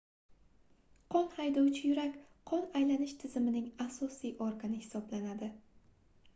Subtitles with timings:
[1.15, 2.17] qon haydovchi yurak
[2.53, 5.55] qon aylanish tizimining asosiy organi hisoblanadi